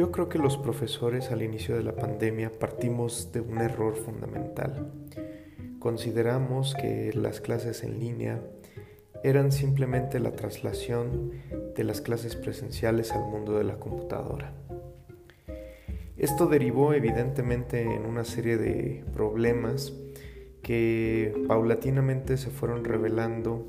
[0.00, 4.94] Yo creo que los profesores al inicio de la pandemia partimos de un error fundamental.
[5.78, 8.40] Consideramos que las clases en línea
[9.22, 11.32] eran simplemente la traslación
[11.76, 14.54] de las clases presenciales al mundo de la computadora.
[16.16, 19.92] Esto derivó evidentemente en una serie de problemas
[20.62, 23.66] que paulatinamente se fueron revelando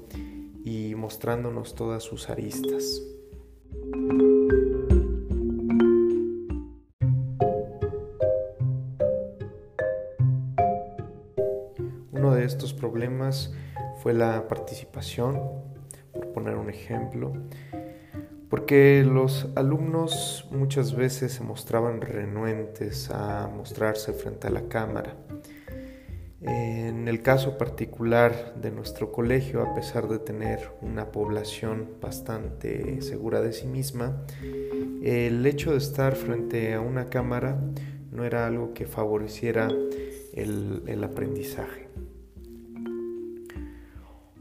[0.63, 3.01] y mostrándonos todas sus aristas.
[12.51, 13.53] Estos problemas
[14.01, 15.39] fue la participación,
[16.13, 17.33] por poner un ejemplo,
[18.49, 25.15] porque los alumnos muchas veces se mostraban renuentes a mostrarse frente a la cámara.
[26.41, 33.41] En el caso particular de nuestro colegio, a pesar de tener una población bastante segura
[33.41, 34.25] de sí misma,
[35.03, 37.61] el hecho de estar frente a una cámara
[38.11, 39.69] no era algo que favoreciera
[40.33, 41.89] el, aprendizaje.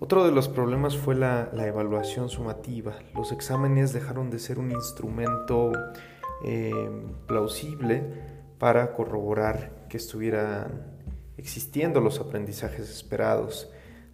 [0.02, 2.94] Otro de los problemas fue la, evaluación sumativa.
[3.14, 5.72] Los exámenes dejaron de ser un instrumento
[6.42, 6.72] eh,
[7.26, 8.02] plausible
[8.58, 10.96] para corroborar que estuvieran
[11.36, 13.70] existiendo los aprendizajes esperados,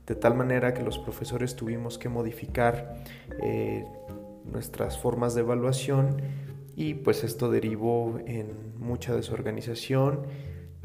[0.08, 2.96] de tal manera que los profesores tuvimos que modificar
[3.40, 3.84] eh,
[4.44, 6.20] nuestras formas de evaluación
[6.74, 10.26] y pues esto derivó en mucha desorganización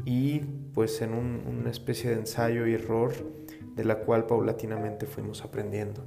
[0.04, 0.38] y
[0.74, 3.41] pues en una especie de ensayo y error
[3.74, 6.04] de la cual paulatinamente fuimos aprendiendo.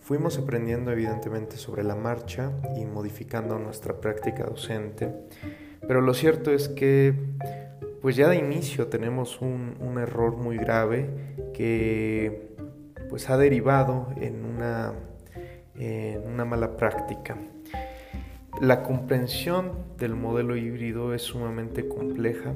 [0.00, 5.14] Fuimos aprendiendo evidentemente sobre la marcha y modificando nuestra práctica docente,
[5.88, 7.14] pero lo cierto es que
[8.02, 11.08] pues ya de inicio tenemos un, un error muy grave
[11.54, 12.54] que
[13.08, 14.92] pues ha derivado en una,
[15.76, 17.38] en una mala práctica.
[18.60, 22.54] La comprensión del modelo híbrido es sumamente compleja,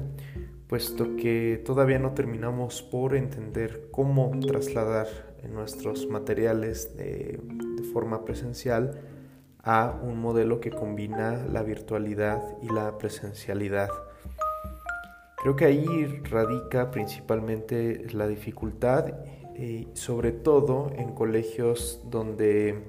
[0.67, 5.07] puesto que todavía no terminamos por entender cómo trasladar
[5.51, 7.39] nuestros materiales de,
[7.93, 9.01] forma presencial
[9.63, 13.89] a un modelo que combina la virtualidad y la presencialidad.
[15.41, 19.13] Creo que ahí radica principalmente la dificultad,
[19.57, 22.85] y sobre todo en colegios donde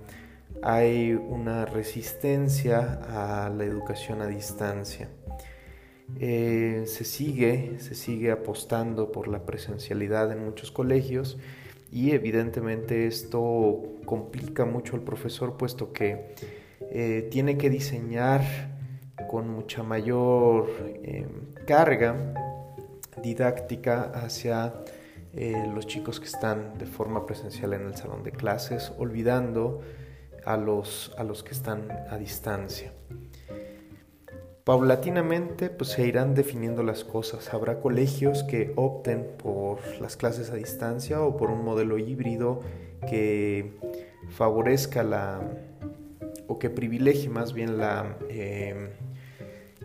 [0.62, 5.08] hay una resistencia a la educación a distancia.
[6.18, 11.38] Eh, se, sigue, se sigue apostando por la presencialidad en muchos colegios
[11.92, 16.34] y evidentemente esto complica mucho al profesor puesto que
[16.80, 18.42] eh, tiene que diseñar
[19.28, 20.68] con mucha mayor
[21.04, 21.26] eh,
[21.66, 22.34] carga
[23.22, 24.74] didáctica hacia
[25.72, 29.80] los chicos que están de forma presencial en el salón de clases, olvidando
[30.44, 32.92] a los, a los que están a distancia.
[34.64, 37.52] Paulatinamente pues, se irán definiendo las cosas.
[37.52, 42.60] Habrá colegios que opten por las clases a distancia o por un modelo híbrido
[43.08, 43.78] que
[44.28, 45.40] favorezca la
[46.46, 48.90] o que privilegie más bien la, em,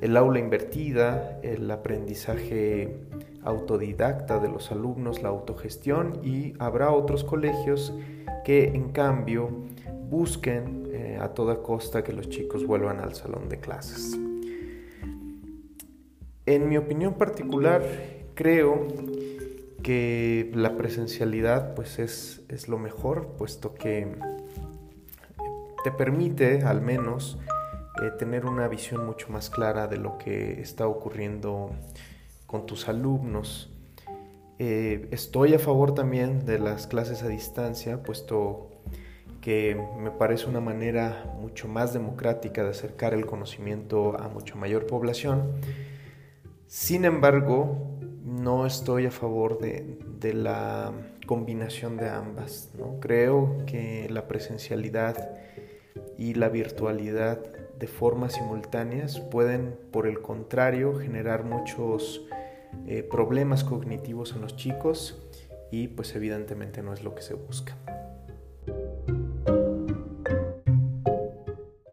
[0.05, 2.95] el aula invertida, el aprendizaje
[3.43, 7.91] autodidacta de los alumnos, la autogestión y habrá otros colegios
[8.44, 9.49] que en cambio
[10.07, 14.15] busquen eh, a toda costa que los chicos vuelvan al salón de clases.
[16.45, 17.83] En mi opinión particular,
[18.35, 18.85] creo
[19.81, 24.07] que la presencialidad pues es, es lo mejor, puesto que
[25.83, 27.39] te permite al menos
[28.01, 31.72] eh, tener una visión mucho más clara de lo que está ocurriendo
[32.45, 33.69] con tus alumnos.
[34.57, 38.69] Eh, estoy a favor también de las clases a distancia, puesto
[39.41, 44.88] que me parece una manera mucho más democrática de acercar el conocimiento a mucho mayor
[44.88, 45.51] población.
[46.68, 47.77] Sin embargo,
[48.25, 50.92] no estoy a favor de, la
[51.27, 52.71] combinación de ambas.
[53.00, 55.38] Creo que la presencialidad
[56.18, 57.39] y la virtualidad
[57.80, 62.25] de formas simultáneas pueden, por el contrario, generar muchos
[62.88, 65.22] eh, problemas cognitivos en los chicos
[65.72, 67.77] y pues evidentemente no es lo que se busca.